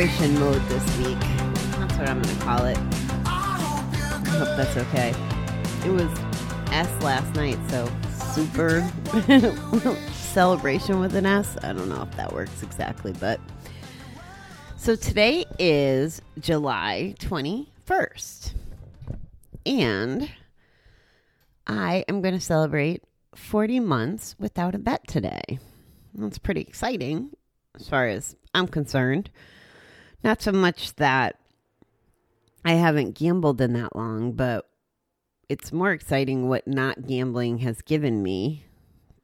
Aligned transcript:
celebration 0.00 0.40
mode 0.40 0.62
this 0.68 0.98
week. 0.98 1.18
That's 1.20 1.98
what 1.98 2.08
I'm 2.08 2.22
going 2.22 2.34
to 2.34 2.42
call 2.42 2.64
it. 2.64 2.78
I 3.26 4.36
hope 4.38 4.56
that's 4.56 4.76
okay. 4.78 5.10
It 5.84 5.90
was 5.90 6.08
S 6.72 7.02
last 7.02 7.34
night, 7.34 7.58
so 7.68 7.86
super 8.32 8.80
celebration 10.12 11.00
with 11.00 11.14
an 11.16 11.26
S. 11.26 11.58
I 11.62 11.74
don't 11.74 11.90
know 11.90 12.02
if 12.02 12.16
that 12.16 12.32
works 12.32 12.62
exactly, 12.62 13.12
but. 13.12 13.40
So 14.78 14.96
today 14.96 15.44
is 15.58 16.22
July 16.38 17.14
21st. 17.18 18.54
And 19.66 20.30
I 21.66 22.06
am 22.08 22.22
going 22.22 22.32
to 22.32 22.40
celebrate 22.40 23.02
40 23.34 23.80
months 23.80 24.34
without 24.38 24.74
a 24.74 24.78
bet 24.78 25.06
today. 25.06 25.58
That's 26.14 26.38
pretty 26.38 26.62
exciting 26.62 27.32
as 27.78 27.86
far 27.86 28.08
as 28.08 28.34
I'm 28.54 28.66
concerned. 28.66 29.28
Not 30.22 30.42
so 30.42 30.52
much 30.52 30.94
that 30.96 31.36
I 32.64 32.74
haven't 32.74 33.14
gambled 33.14 33.60
in 33.60 33.72
that 33.72 33.96
long, 33.96 34.32
but 34.32 34.68
it's 35.48 35.72
more 35.72 35.92
exciting 35.92 36.48
what 36.48 36.68
not 36.68 37.06
gambling 37.06 37.58
has 37.58 37.82
given 37.82 38.22
me 38.22 38.66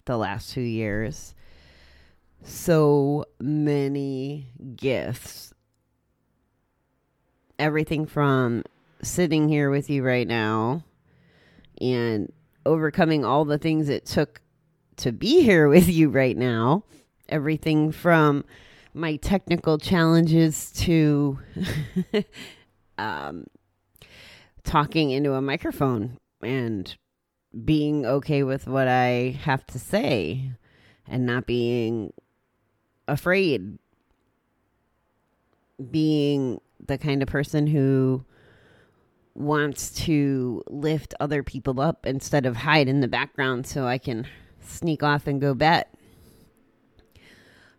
the 0.06 0.16
last 0.16 0.52
two 0.52 0.60
years. 0.62 1.34
So 2.42 3.26
many 3.38 4.48
gifts. 4.74 5.52
Everything 7.58 8.06
from 8.06 8.64
sitting 9.02 9.48
here 9.48 9.70
with 9.70 9.90
you 9.90 10.02
right 10.02 10.26
now 10.26 10.84
and 11.80 12.32
overcoming 12.64 13.24
all 13.24 13.44
the 13.44 13.58
things 13.58 13.88
it 13.88 14.06
took 14.06 14.40
to 14.96 15.12
be 15.12 15.42
here 15.42 15.68
with 15.68 15.88
you 15.88 16.08
right 16.08 16.36
now. 16.36 16.84
Everything 17.28 17.92
from 17.92 18.44
my 18.96 19.16
technical 19.16 19.76
challenges 19.76 20.72
to 20.72 21.38
um, 22.98 23.46
talking 24.64 25.10
into 25.10 25.34
a 25.34 25.42
microphone 25.42 26.16
and 26.42 26.96
being 27.64 28.06
okay 28.06 28.42
with 28.42 28.66
what 28.66 28.88
I 28.88 29.38
have 29.42 29.66
to 29.66 29.78
say 29.78 30.50
and 31.06 31.26
not 31.26 31.46
being 31.46 32.14
afraid. 33.06 33.78
Being 35.90 36.62
the 36.84 36.96
kind 36.96 37.22
of 37.22 37.28
person 37.28 37.66
who 37.66 38.24
wants 39.34 39.90
to 39.90 40.62
lift 40.68 41.14
other 41.20 41.42
people 41.42 41.82
up 41.82 42.06
instead 42.06 42.46
of 42.46 42.56
hide 42.56 42.88
in 42.88 43.02
the 43.02 43.08
background 43.08 43.66
so 43.66 43.86
I 43.86 43.98
can 43.98 44.26
sneak 44.62 45.02
off 45.02 45.26
and 45.26 45.38
go 45.38 45.52
bet. 45.52 45.92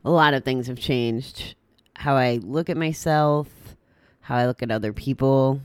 A 0.05 0.11
lot 0.11 0.33
of 0.33 0.43
things 0.43 0.67
have 0.67 0.79
changed. 0.79 1.55
How 1.95 2.15
I 2.15 2.39
look 2.41 2.69
at 2.69 2.77
myself, 2.77 3.47
how 4.21 4.35
I 4.35 4.45
look 4.45 4.61
at 4.61 4.71
other 4.71 4.93
people, 4.93 5.61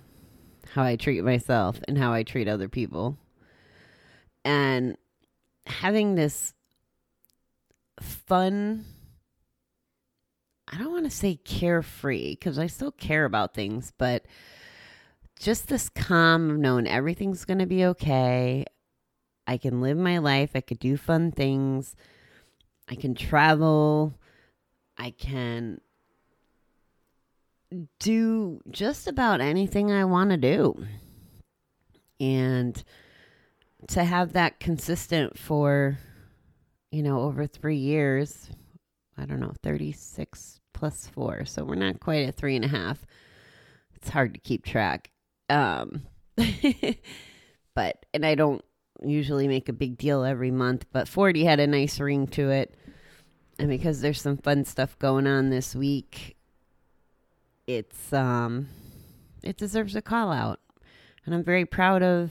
how 0.73 0.83
I 0.83 0.97
treat 0.97 1.23
myself, 1.23 1.81
and 1.87 1.99
how 1.99 2.13
I 2.13 2.23
treat 2.23 2.49
other 2.49 2.69
people. 2.69 3.19
And 4.45 4.97
having 5.67 6.15
this 6.15 6.55
fun, 8.01 8.85
I 10.67 10.79
don't 10.79 10.93
want 10.93 11.05
to 11.05 11.11
say 11.11 11.37
carefree 11.37 12.31
because 12.31 12.59
I 12.59 12.67
still 12.67 12.93
care 12.93 13.25
about 13.25 13.55
things, 13.55 13.93
but 13.99 14.25
just 15.39 15.69
this 15.69 15.89
calm 15.89 16.51
of 16.51 16.57
knowing 16.57 16.87
everything's 16.87 17.45
going 17.45 17.59
to 17.59 17.67
be 17.67 17.85
okay. 17.85 18.65
I 19.47 19.57
can 19.59 19.81
live 19.81 19.99
my 19.99 20.19
life. 20.19 20.51
I 20.55 20.61
could 20.61 20.79
do 20.79 20.97
fun 20.97 21.33
things. 21.33 21.95
I 22.89 22.95
can 22.95 23.15
travel. 23.15 24.15
I 24.99 25.11
can 25.11 25.81
do 27.99 28.61
just 28.71 29.07
about 29.09 29.41
anything 29.41 29.91
I 29.91 30.05
want 30.05 30.31
to 30.31 30.37
do. 30.37 30.85
And 32.21 32.83
to 33.89 34.05
have 34.05 34.35
that 34.35 34.61
consistent 34.61 35.39
for, 35.39 35.99
you 36.91 37.03
know, 37.03 37.21
over 37.21 37.47
three 37.47 37.79
years, 37.79 38.51
I 39.17 39.25
don't 39.25 39.41
know, 39.41 39.55
36 39.63 40.61
plus 40.73 41.09
four. 41.09 41.45
So 41.45 41.65
we're 41.65 41.75
not 41.75 42.01
quite 42.01 42.27
at 42.27 42.37
three 42.37 42.57
and 42.57 42.65
a 42.65 42.69
half. 42.69 43.05
It's 43.95 44.09
hard 44.09 44.35
to 44.35 44.41
keep 44.41 44.65
track. 44.65 45.11
Um, 45.49 46.03
but, 47.75 48.07
and 48.15 48.25
I 48.25 48.35
don't 48.35 48.65
usually 49.03 49.49
make 49.49 49.69
a 49.69 49.73
big 49.73 49.99
deal 49.99 50.25
every 50.25 50.51
month, 50.51 50.87
but 50.93 51.09
40 51.09 51.45
had 51.45 51.61
a 51.61 51.67
nice 51.67 51.99
ring 51.99 52.27
to 52.29 52.51
it. 52.51 52.77
And 53.59 53.69
because 53.69 54.01
there's 54.01 54.21
some 54.21 54.37
fun 54.37 54.65
stuff 54.65 54.99
going 54.99 55.27
on 55.27 55.51
this 55.51 55.75
week, 55.75 56.37
it's, 57.67 58.13
um, 58.13 58.69
it 59.43 59.57
deserves 59.57 59.95
a 59.95 60.03
call 60.03 60.33
out. 60.33 60.61
And 61.25 61.35
I'm 61.35 61.45
very 61.45 61.65
proud 61.65 62.03
of 62.03 62.31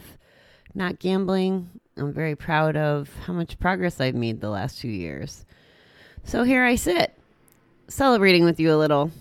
not 0.74 1.00
gambling. 1.00 1.70
I'm 1.98 2.14
very 2.14 2.36
proud 2.36 2.76
of 2.76 3.10
how 3.26 3.34
much 3.34 3.60
progress 3.60 4.00
I've 4.00 4.16
made 4.16 4.42
the 4.42 4.50
last 4.50 4.80
few 4.80 4.92
years. 4.92 5.46
So 6.24 6.44
here 6.44 6.64
I 6.64 6.76
sit, 6.76 7.18
celebrating 7.88 8.46
with 8.46 8.60
you 8.60 8.74
a 8.74 8.78
little. 8.78 9.12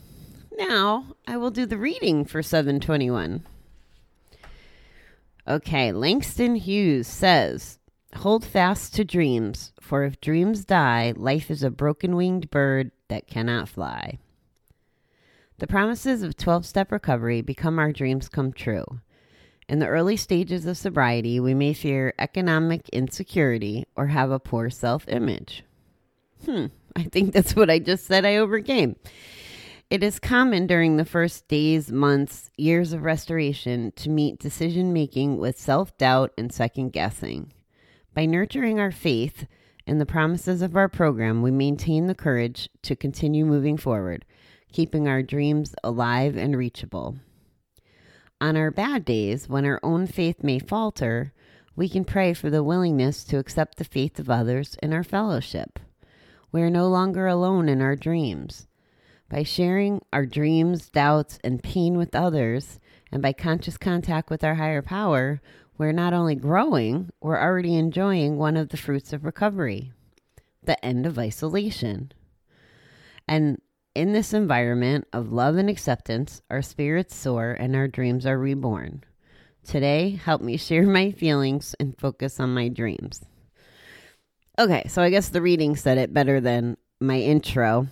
Now 0.56 1.16
I 1.26 1.36
will 1.36 1.50
do 1.50 1.66
the 1.66 1.78
reading 1.78 2.24
for 2.24 2.42
721. 2.42 3.44
Okay, 5.48 5.90
Langston 5.90 6.54
Hughes 6.54 7.08
says, 7.08 7.79
Hold 8.16 8.44
fast 8.44 8.94
to 8.96 9.04
dreams, 9.04 9.72
for 9.80 10.04
if 10.04 10.20
dreams 10.20 10.64
die, 10.64 11.14
life 11.16 11.50
is 11.50 11.62
a 11.62 11.70
broken 11.70 12.16
winged 12.16 12.50
bird 12.50 12.90
that 13.08 13.26
cannot 13.26 13.68
fly. 13.68 14.18
The 15.58 15.66
promises 15.66 16.22
of 16.22 16.36
12 16.36 16.66
step 16.66 16.90
recovery 16.90 17.40
become 17.42 17.78
our 17.78 17.92
dreams 17.92 18.28
come 18.28 18.52
true. 18.52 18.84
In 19.68 19.78
the 19.78 19.86
early 19.86 20.16
stages 20.16 20.66
of 20.66 20.76
sobriety, 20.76 21.38
we 21.38 21.54
may 21.54 21.72
fear 21.72 22.12
economic 22.18 22.88
insecurity 22.88 23.86
or 23.94 24.08
have 24.08 24.30
a 24.30 24.40
poor 24.40 24.70
self 24.70 25.06
image. 25.06 25.62
Hmm, 26.44 26.66
I 26.96 27.04
think 27.04 27.32
that's 27.32 27.54
what 27.54 27.70
I 27.70 27.78
just 27.78 28.06
said 28.06 28.24
I 28.24 28.36
overcame. 28.36 28.96
It 29.90 30.02
is 30.02 30.18
common 30.18 30.66
during 30.66 30.96
the 30.96 31.04
first 31.04 31.46
days, 31.46 31.92
months, 31.92 32.50
years 32.56 32.92
of 32.92 33.02
restoration 33.02 33.92
to 33.96 34.10
meet 34.10 34.38
decision 34.38 34.92
making 34.92 35.38
with 35.38 35.58
self 35.58 35.96
doubt 35.98 36.32
and 36.36 36.52
second 36.52 36.92
guessing. 36.92 37.52
By 38.14 38.26
nurturing 38.26 38.80
our 38.80 38.90
faith 38.90 39.46
in 39.86 39.98
the 39.98 40.06
promises 40.06 40.62
of 40.62 40.76
our 40.76 40.88
program, 40.88 41.42
we 41.42 41.50
maintain 41.50 42.06
the 42.06 42.14
courage 42.14 42.68
to 42.82 42.96
continue 42.96 43.44
moving 43.44 43.76
forward, 43.76 44.24
keeping 44.72 45.06
our 45.06 45.22
dreams 45.22 45.74
alive 45.84 46.36
and 46.36 46.56
reachable. 46.56 47.16
On 48.40 48.56
our 48.56 48.70
bad 48.70 49.04
days, 49.04 49.48
when 49.48 49.64
our 49.64 49.78
own 49.82 50.06
faith 50.06 50.42
may 50.42 50.58
falter, 50.58 51.32
we 51.76 51.88
can 51.88 52.04
pray 52.04 52.34
for 52.34 52.50
the 52.50 52.64
willingness 52.64 53.22
to 53.24 53.38
accept 53.38 53.78
the 53.78 53.84
faith 53.84 54.18
of 54.18 54.28
others 54.28 54.76
in 54.82 54.92
our 54.92 55.04
fellowship. 55.04 55.78
We 56.50 56.62
are 56.62 56.70
no 56.70 56.88
longer 56.88 57.26
alone 57.26 57.68
in 57.68 57.80
our 57.80 57.96
dreams. 57.96 58.66
By 59.28 59.44
sharing 59.44 60.02
our 60.12 60.26
dreams, 60.26 60.88
doubts, 60.88 61.38
and 61.44 61.62
pain 61.62 61.96
with 61.96 62.16
others, 62.16 62.80
and 63.12 63.22
by 63.22 63.32
conscious 63.32 63.78
contact 63.78 64.30
with 64.30 64.42
our 64.42 64.56
higher 64.56 64.82
power, 64.82 65.40
we're 65.80 65.92
not 65.92 66.12
only 66.12 66.34
growing, 66.34 67.08
we're 67.22 67.40
already 67.40 67.74
enjoying 67.74 68.36
one 68.36 68.54
of 68.54 68.68
the 68.68 68.76
fruits 68.76 69.14
of 69.14 69.24
recovery 69.24 69.90
the 70.62 70.84
end 70.84 71.06
of 71.06 71.18
isolation. 71.18 72.12
And 73.26 73.62
in 73.94 74.12
this 74.12 74.34
environment 74.34 75.08
of 75.14 75.32
love 75.32 75.56
and 75.56 75.70
acceptance, 75.70 76.42
our 76.50 76.60
spirits 76.60 77.16
soar 77.16 77.52
and 77.52 77.74
our 77.74 77.88
dreams 77.88 78.26
are 78.26 78.38
reborn. 78.38 79.04
Today, 79.64 80.20
help 80.22 80.42
me 80.42 80.58
share 80.58 80.82
my 80.82 81.12
feelings 81.12 81.74
and 81.80 81.98
focus 81.98 82.38
on 82.38 82.52
my 82.52 82.68
dreams. 82.68 83.22
Okay, 84.58 84.84
so 84.86 85.00
I 85.00 85.08
guess 85.08 85.30
the 85.30 85.40
reading 85.40 85.76
said 85.76 85.96
it 85.96 86.12
better 86.12 86.42
than 86.42 86.76
my 87.00 87.20
intro. 87.20 87.86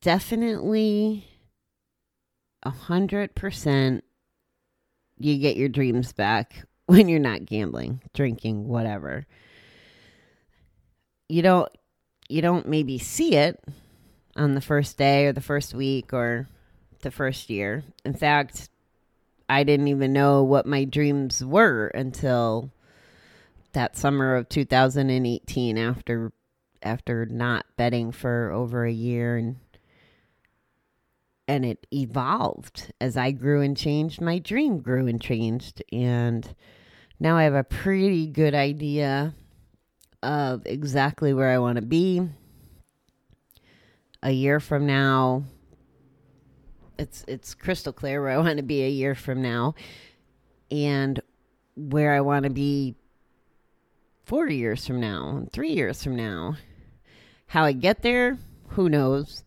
Definitely 0.00 1.33
a 2.64 2.70
hundred 2.70 3.34
percent 3.34 4.04
you 5.18 5.38
get 5.38 5.56
your 5.56 5.68
dreams 5.68 6.12
back 6.12 6.64
when 6.86 7.08
you're 7.08 7.18
not 7.18 7.46
gambling, 7.46 8.00
drinking, 8.12 8.68
whatever. 8.68 9.26
You 11.28 11.42
don't 11.42 11.68
you 12.28 12.42
don't 12.42 12.68
maybe 12.68 12.98
see 12.98 13.36
it 13.36 13.62
on 14.36 14.54
the 14.54 14.60
first 14.60 14.96
day 14.96 15.26
or 15.26 15.32
the 15.32 15.40
first 15.40 15.74
week 15.74 16.12
or 16.12 16.48
the 17.02 17.10
first 17.10 17.50
year. 17.50 17.84
In 18.04 18.14
fact, 18.14 18.68
I 19.48 19.62
didn't 19.62 19.88
even 19.88 20.12
know 20.12 20.42
what 20.42 20.66
my 20.66 20.84
dreams 20.84 21.44
were 21.44 21.88
until 21.88 22.70
that 23.72 23.96
summer 23.96 24.36
of 24.36 24.48
2018 24.48 25.78
after 25.78 26.32
after 26.82 27.26
not 27.26 27.66
betting 27.76 28.12
for 28.12 28.50
over 28.52 28.84
a 28.84 28.92
year 28.92 29.36
and 29.36 29.56
and 31.46 31.64
it 31.64 31.86
evolved 31.92 32.92
as 33.00 33.16
I 33.16 33.30
grew 33.30 33.60
and 33.60 33.76
changed. 33.76 34.20
My 34.20 34.38
dream 34.38 34.78
grew 34.78 35.06
and 35.06 35.20
changed. 35.20 35.82
And 35.92 36.54
now 37.20 37.36
I 37.36 37.44
have 37.44 37.54
a 37.54 37.64
pretty 37.64 38.26
good 38.26 38.54
idea 38.54 39.34
of 40.22 40.62
exactly 40.66 41.34
where 41.34 41.50
I 41.50 41.58
want 41.58 41.76
to 41.76 41.82
be. 41.82 42.22
A 44.22 44.30
year 44.30 44.58
from 44.58 44.86
now, 44.86 45.44
it's 46.98 47.24
it's 47.28 47.54
crystal 47.54 47.92
clear 47.92 48.22
where 48.22 48.30
I 48.30 48.38
want 48.38 48.56
to 48.56 48.62
be 48.62 48.82
a 48.82 48.88
year 48.88 49.14
from 49.14 49.42
now 49.42 49.74
and 50.70 51.20
where 51.76 52.14
I 52.14 52.20
want 52.22 52.44
to 52.44 52.50
be 52.50 52.94
4 54.24 54.48
years 54.48 54.86
from 54.86 55.00
now, 55.00 55.46
3 55.52 55.68
years 55.68 56.02
from 56.02 56.16
now. 56.16 56.56
How 57.48 57.64
I 57.64 57.72
get 57.72 58.00
there, 58.00 58.38
who 58.68 58.88
knows? 58.88 59.44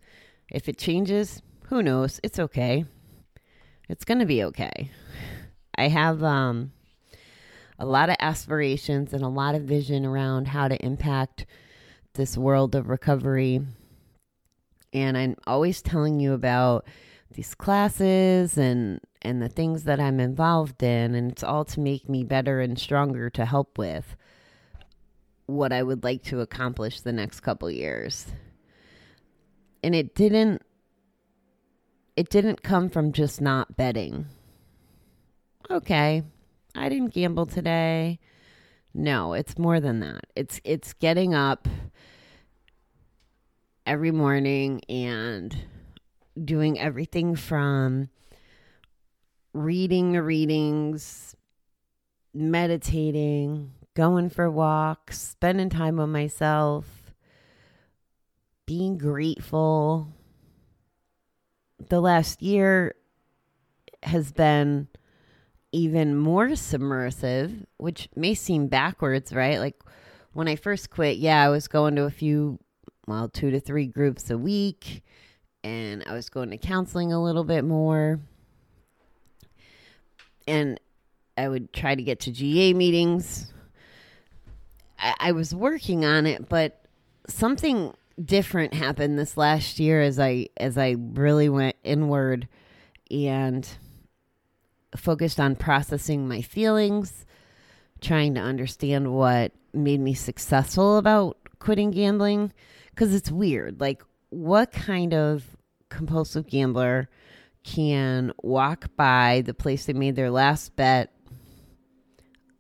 If 0.52 0.70
it 0.70 0.78
changes, 0.78 1.42
who 1.68 1.84
knows? 1.84 2.20
It's 2.24 2.40
okay. 2.40 2.86
It's 3.90 4.06
going 4.06 4.20
to 4.20 4.26
be 4.26 4.44
okay. 4.46 4.92
I 5.76 5.90
have 5.90 6.24
um 6.24 6.72
a 7.80 7.86
lot 7.86 8.10
of 8.10 8.16
aspirations 8.20 9.14
and 9.14 9.24
a 9.24 9.28
lot 9.28 9.54
of 9.54 9.64
vision 9.64 10.06
around 10.06 10.48
how 10.48 10.68
to 10.68 10.84
impact 10.84 11.46
this 12.14 12.38
world 12.38 12.74
of 12.74 12.90
recovery. 12.90 13.62
And 14.94 15.18
I'm 15.18 15.36
always 15.46 15.82
telling 15.82 16.20
you 16.20 16.34
about 16.34 16.88
these 17.32 17.54
classes 17.54 18.58
and 18.58 19.00
and 19.22 19.42
the 19.42 19.50
things 19.50 19.84
that 19.84 20.00
I'm 20.00 20.20
involved 20.20 20.82
in 20.82 21.16
and 21.16 21.32
it's 21.32 21.44
all 21.44 21.66
to 21.66 21.80
make 21.80 22.08
me 22.08 22.24
better 22.24 22.62
and 22.62 22.80
stronger 22.80 23.30
to 23.32 23.46
help 23.46 23.78
with 23.78 24.16
what 25.48 25.74
I 25.74 25.84
would 25.84 26.04
like 26.04 26.24
to 26.26 26.42
accomplish 26.42 27.02
the 27.02 27.14
next 27.14 27.42
couple 27.42 27.70
years. 27.70 28.28
And 29.84 29.94
it 29.94 30.16
didn't 30.16 30.62
it 32.18 32.30
didn't 32.30 32.64
come 32.64 32.90
from 32.90 33.14
just 33.14 33.40
not 33.40 33.78
betting. 33.78 34.26
Okay, 35.70 36.24
I 36.76 36.90
didn't 36.90 37.14
gamble 37.14 37.46
today. 37.46 38.20
No, 38.94 39.34
it's 39.34 39.60
more 39.60 39.80
than 39.80 40.00
that. 40.00 40.26
It's 40.36 40.60
it's 40.64 40.94
getting 40.94 41.36
up 41.36 41.68
every 43.86 44.10
morning 44.10 44.82
and 44.90 45.56
doing 46.44 46.80
everything 46.80 47.36
from 47.36 48.10
reading 49.54 50.14
the 50.14 50.24
readings, 50.24 51.36
meditating, 52.34 53.74
going 53.94 54.30
for 54.30 54.50
walks, 54.50 55.22
spending 55.22 55.70
time 55.70 55.98
with 55.98 56.10
myself, 56.10 57.14
being 58.66 58.98
grateful. 58.98 60.14
The 61.90 62.02
last 62.02 62.42
year 62.42 62.96
has 64.04 64.32
been 64.32 64.88
even 65.72 66.16
more 66.16 66.56
submersive, 66.56 67.66
which 67.78 68.10
may 68.16 68.34
seem 68.34 68.68
backwards, 68.68 69.34
right? 69.34 69.60
Like 69.60 69.80
when 70.34 70.48
I 70.48 70.56
first 70.56 70.90
quit, 70.90 71.18
yeah, 71.18 71.44
I 71.44 71.50
was 71.50 71.68
going 71.68 71.96
to 71.96 72.04
a 72.04 72.12
few, 72.12 72.60
well, 73.06 73.30
two 73.30 73.52
to 73.52 73.60
three 73.60 73.88
groups 73.88 74.30
a 74.30 74.38
week, 74.38 75.04
and 75.64 76.04
I 76.08 76.14
was 76.14 76.30
going 76.30 76.50
to 76.52 76.58
counseling 76.58 77.12
a 77.12 77.22
little 77.22 77.44
bit 77.44 77.64
more. 77.64 78.20
And 80.48 80.80
I 81.38 81.50
would 81.50 81.74
try 81.74 81.94
to 81.94 82.02
get 82.02 82.22
to 82.22 82.32
GA 82.32 82.74
meetings. 82.74 83.54
I, 84.98 85.16
I 85.20 85.32
was 85.34 85.54
working 85.54 86.06
on 86.06 86.26
it, 86.26 86.48
but 86.48 86.86
something 87.28 87.94
different 88.24 88.74
happened 88.74 89.18
this 89.18 89.38
last 89.38 89.80
year 89.80 90.02
as 90.02 90.20
I 90.20 90.48
as 90.58 90.78
I 90.78 90.96
really 90.98 91.50
went 91.50 91.76
inward 91.84 92.48
and 93.12 93.68
focused 94.96 95.40
on 95.40 95.56
processing 95.56 96.28
my 96.28 96.42
feelings, 96.42 97.26
trying 98.02 98.36
to 98.36 98.42
understand 98.42 99.14
what 99.14 99.52
made 99.74 100.00
me 100.00 100.14
successful 100.14 100.98
about 100.98 101.38
quitting 101.60 101.92
gambling 101.92 102.52
because 102.90 103.14
it's 103.14 103.32
weird. 103.32 103.80
Like, 103.80 104.04
what 104.30 104.72
kind 104.72 105.14
of 105.14 105.46
compulsive 105.90 106.48
gambler 106.48 107.10
can 107.64 108.32
walk 108.42 108.88
by 108.96 109.44
the 109.46 109.54
place 109.54 109.86
they 109.86 109.94
made 109.94 110.16
their 110.16 110.32
last 110.32 110.76
bet 110.76 111.14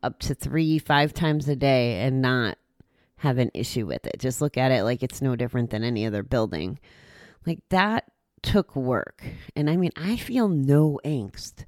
up 0.03 0.19
to 0.19 0.35
three, 0.35 0.77
five 0.77 1.13
times 1.13 1.47
a 1.47 1.55
day 1.55 2.01
and 2.01 2.21
not 2.21 2.57
have 3.17 3.37
an 3.37 3.51
issue 3.53 3.85
with 3.85 4.05
it? 4.05 4.19
Just 4.19 4.41
look 4.41 4.57
at 4.57 4.71
it 4.71 4.83
like 4.83 5.03
it's 5.03 5.21
no 5.21 5.35
different 5.35 5.69
than 5.69 5.83
any 5.83 6.05
other 6.05 6.23
building. 6.23 6.79
Like, 7.45 7.59
that 7.69 8.05
took 8.41 8.75
work. 8.75 9.23
And 9.55 9.69
I 9.69 9.77
mean, 9.77 9.91
I 9.95 10.17
feel 10.17 10.47
no 10.47 10.99
angst 11.03 11.65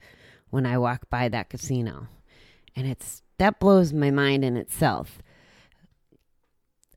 when 0.49 0.65
I 0.65 0.77
walk 0.77 1.09
by 1.09 1.29
that 1.29 1.49
casino. 1.49 2.07
And 2.75 2.87
it's 2.87 3.23
that 3.37 3.59
blows 3.59 3.93
my 3.93 4.11
mind 4.11 4.43
in 4.43 4.57
itself. 4.57 5.21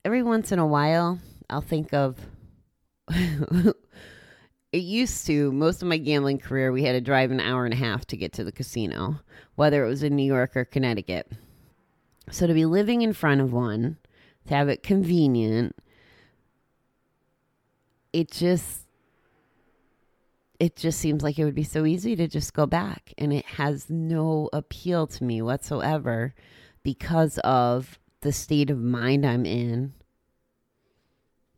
Every 0.05 0.23
once 0.23 0.53
in 0.53 0.59
a 0.59 0.67
while, 0.67 1.21
I'll 1.49 1.61
think 1.61 1.95
of 1.95 2.19
it 3.09 3.75
used 4.73 5.27
to 5.27 5.53
most 5.53 5.83
of 5.83 5.89
my 5.89 5.99
gambling 5.99 6.39
career 6.39 6.73
we 6.73 6.85
had 6.85 6.93
to 6.93 7.01
drive 7.01 7.31
an 7.31 7.41
hour 7.41 7.65
and 7.65 7.75
a 7.75 7.77
half 7.77 8.07
to 8.07 8.17
get 8.17 8.33
to 8.35 8.45
the 8.45 8.53
casino, 8.53 9.21
whether 9.55 9.85
it 9.85 9.89
was 9.89 10.03
in 10.03 10.17
New 10.17 10.25
York 10.25 10.57
or 10.57 10.65
Connecticut. 10.65 11.31
So 12.31 12.47
to 12.47 12.55
be 12.55 12.65
living 12.65 13.03
in 13.03 13.13
front 13.13 13.41
of 13.41 13.53
one, 13.53 13.99
to 14.47 14.55
have 14.55 14.69
it 14.69 14.83
convenient, 14.83 15.77
it 18.13 18.31
just 18.31 18.87
it 20.61 20.77
just 20.77 21.01
seems 21.01 21.25
like 21.25 21.41
it 21.41 21.45
would 21.45 21.57
be 21.57 21.65
so 21.65 21.85
easy 21.85 22.15
to 22.15 22.29
just 22.29 22.55
go 22.55 22.67
back 22.67 23.13
and 23.19 23.33
it 23.33 23.45
has 23.45 23.91
no 23.91 24.49
appeal 24.53 25.09
to 25.09 25.25
me 25.25 25.43
whatsoever 25.43 26.35
because 26.85 27.39
of 27.39 27.99
the 28.21 28.31
state 28.31 28.71
of 28.71 28.79
mind 28.79 29.27
I'm 29.27 29.45
in 29.45 29.93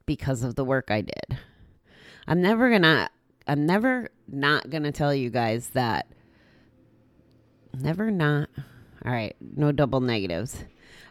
because 0.07 0.43
of 0.43 0.55
the 0.55 0.65
work 0.65 0.91
I 0.91 1.03
did. 1.03 1.39
I'm 2.27 2.41
never 2.41 2.71
going 2.71 2.83
to 2.83 3.11
I'm 3.47 3.67
never 3.67 4.09
not 4.27 4.71
going 4.71 4.85
to 4.85 4.93
tell 4.93 5.15
you 5.15 5.29
guys 5.29 5.69
that 5.75 6.07
never 7.79 8.11
not 8.11 8.49
all 9.05 9.13
right, 9.13 9.37
no 9.55 9.71
double 9.71 10.01
negatives. 10.01 10.65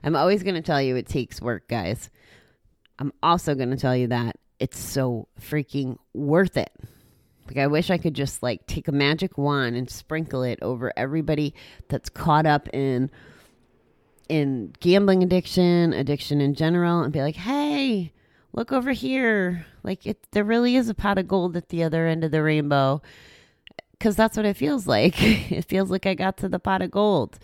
I'm 0.03 0.15
always 0.15 0.43
going 0.43 0.55
to 0.55 0.61
tell 0.61 0.81
you 0.81 0.95
it 0.95 1.07
takes 1.07 1.41
work, 1.41 1.67
guys. 1.67 2.09
I'm 2.99 3.13
also 3.23 3.55
going 3.55 3.71
to 3.71 3.77
tell 3.77 3.95
you 3.95 4.07
that 4.07 4.37
it's 4.59 4.79
so 4.79 5.27
freaking 5.39 5.97
worth 6.13 6.57
it. 6.57 6.71
Like 7.47 7.57
I 7.57 7.67
wish 7.67 7.89
I 7.89 7.97
could 7.97 8.13
just 8.13 8.41
like 8.41 8.65
take 8.67 8.87
a 8.87 8.91
magic 8.91 9.37
wand 9.37 9.75
and 9.75 9.89
sprinkle 9.89 10.43
it 10.43 10.59
over 10.61 10.93
everybody 10.95 11.53
that's 11.89 12.09
caught 12.09 12.45
up 12.45 12.69
in 12.73 13.11
in 14.29 14.73
gambling 14.79 15.21
addiction, 15.21 15.91
addiction 15.93 16.39
in 16.39 16.53
general 16.53 17.01
and 17.01 17.11
be 17.11 17.21
like, 17.21 17.35
"Hey, 17.35 18.13
look 18.53 18.71
over 18.71 18.93
here. 18.93 19.65
Like 19.83 20.05
it 20.05 20.25
there 20.31 20.45
really 20.45 20.75
is 20.77 20.87
a 20.87 20.93
pot 20.93 21.17
of 21.17 21.27
gold 21.27 21.57
at 21.57 21.69
the 21.69 21.83
other 21.83 22.07
end 22.07 22.23
of 22.23 22.31
the 22.31 22.41
rainbow." 22.41 23.01
Cuz 23.99 24.15
that's 24.15 24.37
what 24.37 24.45
it 24.45 24.55
feels 24.55 24.87
like. 24.95 25.21
it 25.51 25.65
feels 25.65 25.91
like 25.91 26.05
I 26.05 26.13
got 26.13 26.37
to 26.37 26.49
the 26.49 26.59
pot 26.59 26.81
of 26.81 26.91
gold. 26.91 27.39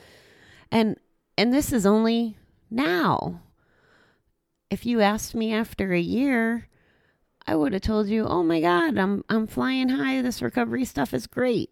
And 0.71 0.97
and 1.37 1.53
this 1.53 1.73
is 1.73 1.85
only 1.85 2.37
now. 2.71 3.41
If 4.69 4.85
you 4.85 5.01
asked 5.01 5.33
me 5.35 5.53
after 5.53 5.93
a 5.93 5.99
year, 5.99 6.67
I 7.47 7.55
would 7.55 7.73
have 7.73 7.81
told 7.81 8.07
you, 8.07 8.25
"Oh 8.25 8.43
my 8.43 8.61
god, 8.61 8.97
I'm 8.97 9.23
I'm 9.29 9.47
flying 9.47 9.89
high. 9.89 10.21
This 10.21 10.41
recovery 10.41 10.85
stuff 10.85 11.13
is 11.13 11.27
great." 11.27 11.71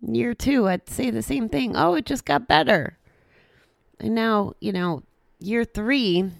Year 0.00 0.34
2, 0.34 0.66
I'd 0.68 0.88
say 0.88 1.10
the 1.10 1.22
same 1.22 1.48
thing. 1.48 1.76
"Oh, 1.76 1.94
it 1.94 2.06
just 2.06 2.24
got 2.24 2.48
better." 2.48 2.98
And 4.00 4.14
now, 4.14 4.54
you 4.60 4.72
know, 4.72 5.04
year 5.38 5.64
3 5.64 6.30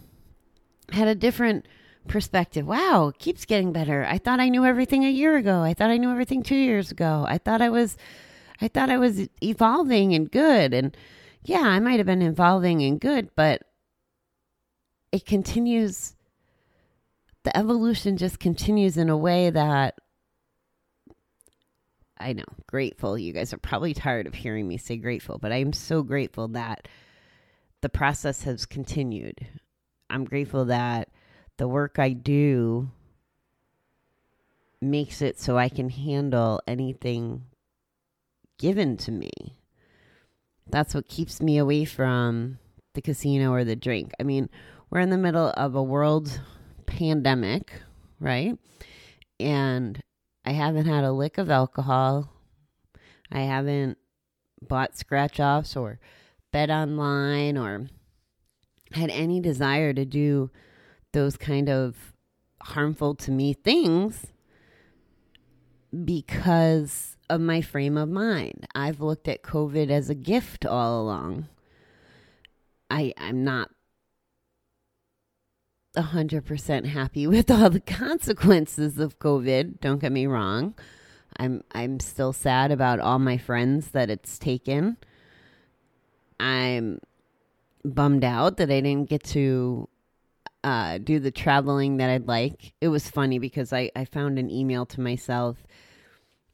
had 0.90 1.06
a 1.08 1.14
different 1.14 1.66
perspective. 2.08 2.66
Wow, 2.66 3.12
keeps 3.18 3.44
getting 3.44 3.72
better. 3.72 4.04
I 4.04 4.18
thought 4.18 4.40
I 4.40 4.48
knew 4.48 4.64
everything 4.64 5.04
a 5.04 5.10
year 5.10 5.36
ago. 5.36 5.62
I 5.62 5.74
thought 5.74 5.90
I 5.90 5.96
knew 5.96 6.10
everything 6.10 6.42
2 6.42 6.56
years 6.56 6.90
ago. 6.90 7.24
I 7.28 7.38
thought 7.38 7.62
I 7.62 7.68
was 7.70 7.96
I 8.60 8.68
thought 8.68 8.90
I 8.90 8.98
was 8.98 9.28
evolving 9.42 10.14
and 10.14 10.30
good 10.30 10.74
and 10.74 10.96
yeah, 11.44 11.62
I 11.62 11.80
might 11.80 11.98
have 11.98 12.06
been 12.06 12.22
evolving 12.22 12.82
and 12.82 13.00
good, 13.00 13.30
but 13.34 13.62
it 15.10 15.26
continues 15.26 16.14
the 17.44 17.56
evolution 17.56 18.16
just 18.16 18.38
continues 18.38 18.96
in 18.96 19.08
a 19.08 19.16
way 19.16 19.50
that 19.50 19.96
I 22.18 22.34
know, 22.34 22.44
grateful. 22.68 23.18
You 23.18 23.32
guys 23.32 23.52
are 23.52 23.58
probably 23.58 23.94
tired 23.94 24.28
of 24.28 24.34
hearing 24.34 24.68
me 24.68 24.76
say 24.76 24.96
grateful, 24.96 25.38
but 25.38 25.50
I 25.50 25.56
am 25.56 25.72
so 25.72 26.04
grateful 26.04 26.48
that 26.48 26.86
the 27.80 27.88
process 27.88 28.44
has 28.44 28.64
continued. 28.64 29.44
I'm 30.08 30.24
grateful 30.24 30.66
that 30.66 31.08
the 31.56 31.66
work 31.66 31.98
I 31.98 32.10
do 32.10 32.90
makes 34.80 35.20
it 35.20 35.40
so 35.40 35.58
I 35.58 35.68
can 35.68 35.90
handle 35.90 36.60
anything 36.66 37.46
given 38.58 38.96
to 38.98 39.10
me. 39.10 39.30
That's 40.70 40.94
what 40.94 41.08
keeps 41.08 41.40
me 41.40 41.58
away 41.58 41.84
from 41.84 42.58
the 42.94 43.02
casino 43.02 43.52
or 43.52 43.64
the 43.64 43.76
drink. 43.76 44.12
I 44.20 44.22
mean, 44.22 44.48
we're 44.90 45.00
in 45.00 45.10
the 45.10 45.18
middle 45.18 45.52
of 45.56 45.74
a 45.74 45.82
world 45.82 46.40
pandemic, 46.86 47.72
right? 48.20 48.58
And 49.40 50.00
I 50.44 50.52
haven't 50.52 50.86
had 50.86 51.04
a 51.04 51.12
lick 51.12 51.38
of 51.38 51.50
alcohol. 51.50 52.32
I 53.30 53.40
haven't 53.40 53.98
bought 54.60 54.96
scratch 54.96 55.40
offs 55.40 55.76
or 55.76 55.98
bet 56.52 56.70
online 56.70 57.56
or 57.56 57.88
had 58.92 59.10
any 59.10 59.40
desire 59.40 59.92
to 59.92 60.04
do 60.04 60.50
those 61.12 61.36
kind 61.36 61.68
of 61.68 62.14
harmful 62.60 63.14
to 63.14 63.30
me 63.30 63.52
things 63.52 64.26
because 66.04 67.16
of 67.32 67.40
my 67.40 67.62
frame 67.62 67.96
of 67.96 68.08
mind. 68.08 68.66
I've 68.74 69.00
looked 69.00 69.26
at 69.26 69.42
COVID 69.42 69.90
as 69.90 70.10
a 70.10 70.14
gift 70.14 70.66
all 70.66 71.00
along. 71.00 71.48
I 72.90 73.14
I'm 73.16 73.42
not 73.42 73.70
100% 75.96 76.86
happy 76.86 77.26
with 77.34 77.50
all 77.50 77.70
the 77.70 77.80
consequences 77.80 78.98
of 78.98 79.18
COVID, 79.18 79.80
don't 79.80 80.00
get 80.00 80.12
me 80.12 80.26
wrong. 80.26 80.74
I'm 81.38 81.64
I'm 81.72 81.98
still 82.00 82.34
sad 82.34 82.70
about 82.70 83.00
all 83.00 83.18
my 83.18 83.38
friends 83.38 83.88
that 83.92 84.10
it's 84.10 84.38
taken. 84.38 84.98
I'm 86.38 87.00
bummed 87.84 88.24
out 88.24 88.58
that 88.58 88.70
I 88.70 88.80
didn't 88.80 89.08
get 89.08 89.24
to 89.24 89.88
uh, 90.62 90.98
do 90.98 91.18
the 91.18 91.30
traveling 91.30 91.96
that 91.96 92.10
I'd 92.10 92.28
like. 92.28 92.74
It 92.80 92.88
was 92.88 93.08
funny 93.08 93.38
because 93.38 93.72
I, 93.72 93.90
I 93.96 94.04
found 94.04 94.38
an 94.38 94.50
email 94.50 94.84
to 94.86 95.00
myself. 95.00 95.64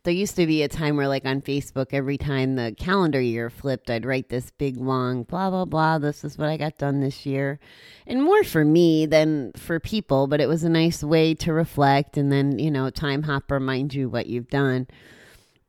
There 0.05 0.15
used 0.15 0.37
to 0.37 0.47
be 0.47 0.63
a 0.63 0.69
time 0.69 0.97
where, 0.97 1.09
like 1.09 1.25
on 1.25 1.43
Facebook, 1.43 1.89
every 1.93 2.17
time 2.17 2.55
the 2.55 2.75
calendar 2.79 3.21
year 3.21 3.51
flipped, 3.51 3.91
I'd 3.91 4.07
write 4.07 4.29
this 4.29 4.51
big 4.53 4.77
long 4.77 5.25
blah, 5.25 5.51
blah, 5.51 5.65
blah. 5.65 5.99
This 5.99 6.25
is 6.25 6.39
what 6.39 6.49
I 6.49 6.57
got 6.57 6.79
done 6.79 7.01
this 7.01 7.27
year. 7.27 7.59
And 8.07 8.23
more 8.23 8.45
for 8.45 8.65
me 8.65 9.07
than 9.07 9.53
for 9.55 9.81
people, 9.81 10.27
but 10.27 10.41
it 10.41 10.49
was 10.49 10.65
a 10.65 10.69
nice 10.69 11.03
way 11.03 11.35
to 11.35 11.53
reflect. 11.53 12.17
And 12.17 12.31
then, 12.33 12.59
you 12.59 12.71
know, 12.71 12.89
Time 12.91 13.25
Hop 13.25 13.51
remind 13.51 13.93
you 13.93 14.09
what 14.09 14.27
you've 14.27 14.49
done. 14.49 14.87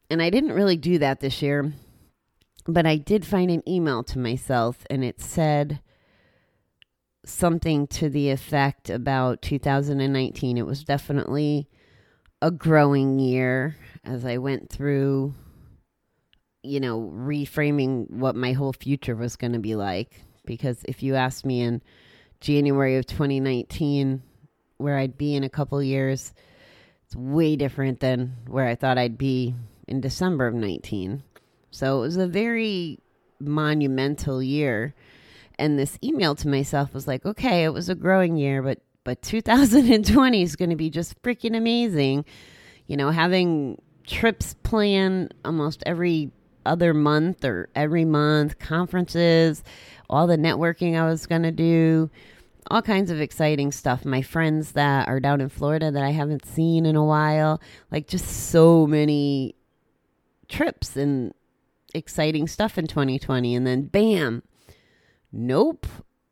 And 0.10 0.22
I 0.22 0.30
didn't 0.30 0.54
really 0.54 0.78
do 0.78 1.00
that 1.00 1.20
this 1.20 1.42
year, 1.42 1.74
but 2.66 2.86
I 2.86 2.98
did 2.98 3.26
find 3.26 3.52
an 3.52 3.68
email 3.68 4.04
to 4.06 4.20
myself 4.20 4.86
and 4.90 5.04
it 5.04 5.22
said, 5.22 5.82
something 7.26 7.88
to 7.88 8.10
the 8.10 8.30
effect 8.30 8.90
about 8.90 9.42
2019. 9.42 10.58
It 10.58 10.66
was 10.66 10.84
definitely 10.84 11.70
a 12.42 12.52
growing 12.52 13.20
year 13.20 13.76
as 14.04 14.26
I 14.26 14.38
went 14.38 14.70
through, 14.70 15.34
you 16.64 16.80
know, 16.80 17.12
reframing 17.14 18.10
what 18.10 18.36
my 18.36 18.54
whole 18.54 18.74
future 18.74 19.16
was 19.16 19.36
going 19.36 19.54
to 19.54 19.60
be 19.60 19.76
like. 19.76 20.22
Because 20.46 20.84
if 20.86 21.04
you 21.04 21.16
asked 21.16 21.46
me 21.46 21.62
in 21.62 21.82
January 22.42 22.98
of 22.98 23.06
2019 23.06 24.22
where 24.78 24.98
I'd 24.98 25.18
be 25.18 25.36
in 25.36 25.44
a 25.44 25.50
couple 25.50 25.82
years, 25.84 26.34
it's 27.06 27.16
way 27.16 27.56
different 27.56 28.00
than 28.00 28.36
where 28.48 28.68
I 28.68 28.76
thought 28.76 28.98
I'd 28.98 29.18
be 29.18 29.54
in 29.88 30.02
December 30.02 30.48
of 30.48 30.56
19. 30.56 31.24
So 31.72 31.98
it 31.98 32.02
was 32.02 32.18
a 32.18 32.28
very 32.28 33.00
monumental 33.40 34.42
year 34.42 34.96
and 35.60 35.78
this 35.78 36.00
email 36.02 36.34
to 36.36 36.48
myself 36.48 36.94
was 36.94 37.08
like, 37.08 37.26
okay, 37.26 37.66
it 37.66 37.74
was 37.74 37.90
a 37.90 37.96
growing 37.96 38.38
year, 38.38 38.64
but 38.64 38.80
but 39.04 39.22
2020 39.22 40.42
is 40.42 40.56
going 40.56 40.70
to 40.70 40.76
be 40.76 40.90
just 40.90 41.22
freaking 41.22 41.56
amazing. 41.56 42.26
You 42.88 42.98
know, 42.98 43.12
having 43.12 43.80
trips 44.10 44.56
planned 44.64 45.34
almost 45.46 45.84
every 45.86 46.32
other 46.66 46.94
month 46.94 47.46
or 47.46 47.70
every 47.76 48.06
month, 48.06 48.60
conferences, 48.60 49.64
all 50.10 50.28
the 50.28 50.38
networking 50.38 51.00
I 51.00 51.08
was 51.08 51.26
going 51.26 51.44
to 51.44 51.52
do, 51.52 52.10
all 52.70 52.82
kinds 52.82 53.12
of 53.12 53.22
exciting 53.22 53.72
stuff. 53.72 54.04
My 54.04 54.22
friends 54.22 54.74
that 54.74 55.08
are 55.08 55.20
down 55.20 55.42
in 55.42 55.50
Florida 55.50 55.92
that 55.92 56.04
I 56.04 56.12
haven't 56.12 56.46
seen 56.46 56.86
in 56.86 56.96
a 56.96 57.06
while, 57.06 57.62
like 57.92 58.08
just 58.08 58.28
so 58.50 58.86
many 58.86 59.56
trips 60.48 60.96
and 60.96 61.34
exciting 61.94 62.48
stuff 62.48 62.78
in 62.78 62.88
2020. 62.88 63.56
And 63.56 63.66
then 63.66 63.84
bam, 63.84 64.44
nope 65.32 65.86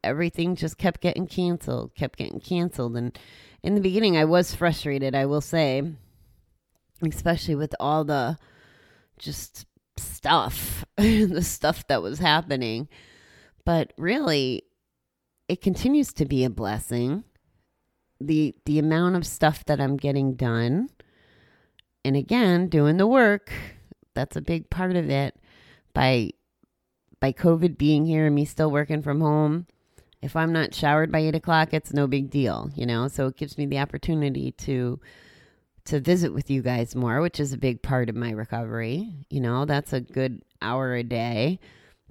everything 0.04 0.56
just 0.56 0.78
kept 0.78 1.02
getting 1.02 1.28
canceled 1.28 1.94
kept 1.96 2.18
getting 2.18 2.40
canceled 2.40 2.96
and 2.96 3.18
in 3.64 3.76
the 3.76 3.82
beginning 3.82 4.16
i 4.16 4.24
was 4.24 4.56
frustrated 4.56 5.14
i 5.14 5.26
will 5.26 5.42
say 5.42 5.84
especially 7.02 7.56
with 7.56 7.76
all 7.80 8.04
the 8.04 8.38
just 9.20 9.66
stuff 9.98 10.86
the 10.98 11.42
stuff 11.44 11.88
that 11.88 12.02
was 12.02 12.20
happening. 12.20 12.88
But 13.66 13.94
really 13.98 14.64
it 15.48 15.62
continues 15.62 16.14
to 16.14 16.26
be 16.26 16.44
a 16.44 16.50
blessing. 16.50 17.24
The 18.20 18.56
the 18.66 18.80
amount 18.80 19.16
of 19.16 19.28
stuff 19.28 19.64
that 19.66 19.80
i'm 19.80 19.96
getting 19.96 20.34
done 20.34 20.90
and 22.04 22.16
again 22.16 22.68
doing 22.68 22.98
the 22.98 23.06
work 23.06 23.54
that's 24.18 24.36
a 24.36 24.42
big 24.42 24.70
part 24.70 24.96
of 24.96 25.10
it. 25.10 25.36
By 25.94 26.32
by 27.20 27.32
COVID 27.32 27.78
being 27.78 28.06
here 28.06 28.26
and 28.26 28.36
me 28.36 28.46
still 28.46 28.72
working 28.72 29.02
from 29.02 29.22
home, 29.22 29.68
if 30.22 30.36
I'm 30.36 30.52
not 30.52 30.74
showered 30.74 31.12
by 31.12 31.20
eight 31.20 31.36
o'clock, 31.36 31.74
it's 31.74 31.94
no 31.94 32.08
big 32.08 32.30
deal, 32.30 32.72
you 32.76 32.86
know. 32.86 33.08
So 33.08 33.28
it 33.28 33.38
gives 33.38 33.58
me 33.58 33.66
the 33.66 33.80
opportunity 33.80 34.52
to 34.52 35.00
to 35.88 36.00
visit 36.00 36.34
with 36.34 36.50
you 36.50 36.62
guys 36.62 36.96
more, 36.96 37.22
which 37.22 37.40
is 37.40 37.54
a 37.54 37.58
big 37.58 37.82
part 37.82 38.10
of 38.10 38.16
my 38.16 38.32
recovery. 38.32 39.14
You 39.30 39.42
know, 39.42 39.66
that's 39.66 39.94
a 39.94 40.02
good 40.02 40.42
hour 40.62 40.94
a 40.96 41.04
day 41.04 41.60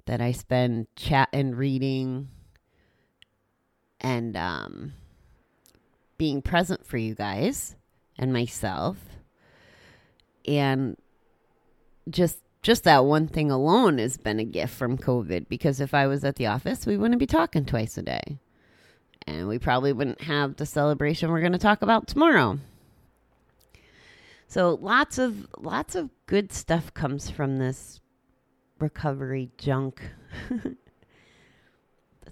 that 0.05 0.21
I 0.21 0.31
spend 0.31 0.87
chat 0.95 1.29
and 1.33 1.55
reading, 1.55 2.29
and 4.01 4.35
um, 4.35 4.93
being 6.17 6.41
present 6.41 6.85
for 6.85 6.97
you 6.97 7.13
guys 7.13 7.75
and 8.17 8.33
myself, 8.33 8.97
and 10.47 10.97
just 12.09 12.39
just 12.63 12.83
that 12.83 13.05
one 13.05 13.27
thing 13.27 13.51
alone 13.51 13.97
has 13.99 14.17
been 14.17 14.39
a 14.39 14.43
gift 14.43 14.73
from 14.73 14.97
COVID 14.97 15.47
because 15.47 15.79
if 15.79 15.93
I 15.93 16.07
was 16.07 16.23
at 16.23 16.35
the 16.35 16.47
office, 16.47 16.85
we 16.85 16.97
wouldn't 16.97 17.19
be 17.19 17.27
talking 17.27 17.65
twice 17.65 17.97
a 17.97 18.01
day. 18.01 18.39
And 19.25 19.47
we 19.47 19.59
probably 19.59 19.93
wouldn't 19.93 20.21
have 20.21 20.55
the 20.55 20.65
celebration 20.65 21.29
we're 21.29 21.41
going 21.41 21.51
to 21.51 21.57
talk 21.57 21.81
about 21.81 22.07
tomorrow. 22.07 22.59
So 24.47 24.77
lots 24.81 25.17
of 25.17 25.47
lots 25.57 25.95
of 25.95 26.09
good 26.25 26.51
stuff 26.51 26.93
comes 26.93 27.29
from 27.29 27.57
this 27.57 27.99
recovery 28.79 29.51
junk. 29.57 30.01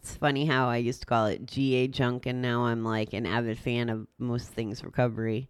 It's 0.06 0.18
funny 0.18 0.46
how 0.46 0.70
I 0.70 0.78
used 0.78 1.00
to 1.00 1.08
call 1.08 1.26
it 1.26 1.48
GA 1.48 1.88
junk 1.88 2.28
and 2.28 2.40
now 2.40 2.66
I'm 2.66 2.84
like 2.84 3.14
an 3.14 3.26
avid 3.26 3.58
fan 3.58 3.90
of 3.90 4.06
most 4.20 4.50
things 4.50 4.84
recovery. 4.84 5.50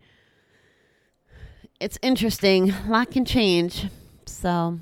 It's 1.82 2.00
interesting. 2.02 2.72
A 2.72 2.88
lot 2.88 3.12
can 3.12 3.26
change. 3.26 3.88
So, 4.26 4.80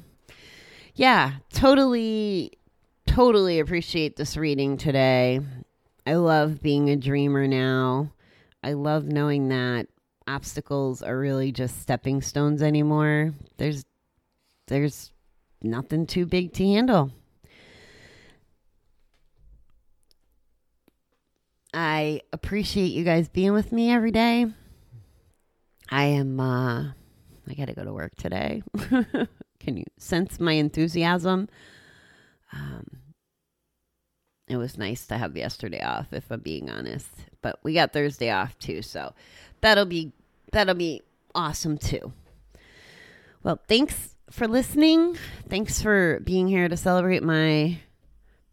yeah, 0.93 1.37
totally, 1.51 2.51
totally 3.07 3.59
appreciate 3.59 4.15
this 4.15 4.37
reading 4.37 4.77
today. 4.77 5.39
I 6.05 6.15
love 6.15 6.61
being 6.61 6.91
a 6.91 6.95
dreamer 6.95 7.47
now. 7.47 8.11
I 8.63 8.73
love 8.73 9.05
knowing 9.05 9.49
that 9.49 9.87
obstacles 10.27 11.01
are 11.01 11.17
really 11.17 11.51
just 11.51 11.81
stepping 11.81 12.21
stones 12.21 12.61
anymore. 12.61 13.33
There's, 13.57 13.83
there's 14.67 15.11
nothing 15.61 16.05
too 16.05 16.25
big 16.25 16.53
to 16.53 16.65
handle. 16.65 17.11
I 21.73 22.21
appreciate 22.31 22.91
you 22.91 23.03
guys 23.03 23.29
being 23.29 23.53
with 23.53 23.71
me 23.71 23.91
every 23.91 24.11
day. 24.11 24.45
I 25.89 26.05
am 26.05 26.39
uh 26.39 26.91
I 27.47 27.53
got 27.55 27.65
to 27.65 27.73
go 27.73 27.83
to 27.83 27.93
work 27.93 28.15
today. 28.15 28.63
Can 29.59 29.77
you 29.77 29.83
sense 29.97 30.39
my 30.39 30.53
enthusiasm? 30.53 31.49
Um, 32.53 32.85
it 34.53 34.57
was 34.57 34.77
nice 34.77 35.05
to 35.07 35.17
have 35.17 35.35
yesterday 35.35 35.81
off, 35.81 36.13
if 36.13 36.31
I'm 36.31 36.39
being 36.39 36.69
honest. 36.69 37.09
But 37.41 37.59
we 37.63 37.73
got 37.73 37.93
Thursday 37.93 38.29
off 38.29 38.57
too, 38.59 38.81
so 38.81 39.13
that'll 39.61 39.85
be 39.85 40.13
that'll 40.51 40.75
be 40.75 41.01
awesome 41.35 41.77
too. 41.77 42.13
Well, 43.43 43.59
thanks 43.67 44.15
for 44.29 44.47
listening. 44.47 45.17
Thanks 45.49 45.81
for 45.81 46.21
being 46.23 46.47
here 46.47 46.69
to 46.69 46.77
celebrate 46.77 47.23
my 47.23 47.79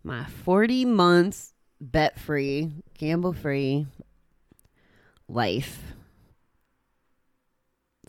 my 0.02 0.24
40 0.24 0.86
months 0.86 1.52
bet 1.80 2.18
free, 2.18 2.72
gamble 2.98 3.32
free 3.32 3.86
life 5.28 5.80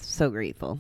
so 0.06 0.30
grateful. 0.30 0.80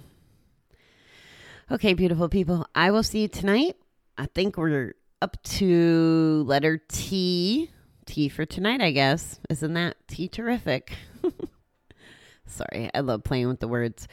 Okay, 1.69 1.93
beautiful 1.93 2.29
people. 2.29 2.67
I 2.75 2.91
will 2.91 3.03
see 3.03 3.21
you 3.21 3.27
tonight. 3.27 3.77
I 4.17 4.25
think 4.25 4.57
we're 4.57 4.93
up 5.21 5.41
to 5.43 6.43
letter 6.47 6.81
T. 6.87 7.69
T 8.05 8.29
for 8.29 8.45
tonight, 8.45 8.81
I 8.81 8.91
guess. 8.91 9.39
Isn't 9.49 9.73
that 9.73 9.95
T 10.07 10.27
terrific? 10.27 10.93
Sorry, 12.45 12.89
I 12.93 12.99
love 12.99 13.23
playing 13.23 13.47
with 13.47 13.59
the 13.59 13.67
words. 13.67 14.07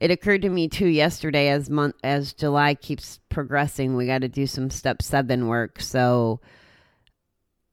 It 0.00 0.10
occurred 0.10 0.42
to 0.42 0.48
me 0.48 0.68
too 0.68 0.88
yesterday 0.88 1.48
as 1.48 1.70
month 1.70 1.94
as 2.02 2.32
July 2.32 2.74
keeps 2.74 3.20
progressing, 3.28 3.96
we 3.96 4.06
got 4.06 4.22
to 4.22 4.28
do 4.28 4.46
some 4.46 4.70
step 4.70 5.02
7 5.02 5.46
work. 5.46 5.80
So 5.80 6.40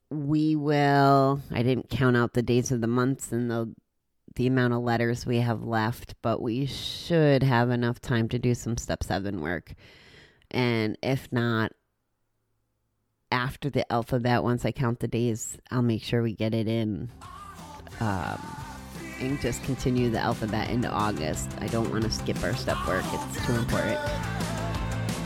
we 0.10 0.56
will 0.56 1.42
I 1.52 1.64
didn't 1.64 1.90
count 1.90 2.16
out 2.16 2.34
the 2.34 2.42
days 2.42 2.72
of 2.72 2.82
the 2.82 2.88
months 2.88 3.32
and 3.32 3.52
the 3.52 3.74
the 4.36 4.48
amount 4.48 4.74
of 4.74 4.84
letters 4.84 5.26
we 5.26 5.40
have 5.40 5.64
left, 5.64 6.14
but 6.22 6.42
we 6.42 6.68
should 6.68 7.42
have 7.42 7.72
enough 7.72 8.00
time 8.00 8.30
to 8.30 8.38
do 8.38 8.54
some 8.54 8.78
step 8.78 9.04
seven 9.04 9.42
work. 9.42 9.74
And 10.52 10.96
if 11.02 11.32
not, 11.32 11.72
after 13.32 13.70
the 13.70 13.92
alphabet, 13.92 14.44
once 14.44 14.66
I 14.66 14.72
count 14.72 15.00
the 15.00 15.08
days, 15.08 15.58
I'll 15.72 15.82
make 15.82 16.04
sure 16.04 16.22
we 16.22 16.34
get 16.34 16.54
it 16.54 16.68
in 16.68 17.10
um, 18.00 18.56
and 19.20 19.40
just 19.42 19.64
continue 19.64 20.10
the 20.10 20.20
alphabet 20.20 20.70
into 20.70 20.90
August. 20.90 21.50
I 21.60 21.68
don't 21.68 21.90
want 21.92 22.04
to 22.04 22.12
skip 22.12 22.42
our 22.44 22.56
step 22.56 22.78
work, 22.88 23.04
it's 23.12 23.46
too 23.46 23.54
important. 23.54 24.00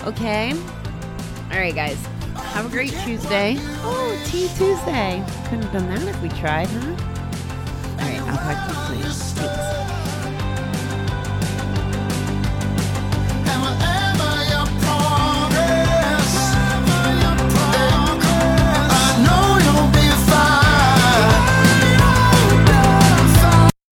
Okay. 0.05 0.51
All 1.51 1.57
right, 1.57 1.75
guys. 1.75 2.03
Have 2.35 2.65
a 2.65 2.69
great 2.69 2.91
Tuesday. 3.03 3.55
Oh, 3.59 4.23
Tea 4.25 4.47
Tuesday. 4.57 5.23
Couldn't 5.45 5.63
have 5.63 5.73
done 5.73 5.89
that 5.89 6.07
if 6.07 6.21
we 6.21 6.29
tried, 6.29 6.67
huh? 6.67 6.89
All 6.89 8.07
right, 8.07 8.21
I'll 8.21 8.37
talk 8.37 8.87
to 8.89 8.97
you 8.97 9.13
soon. 9.13 9.60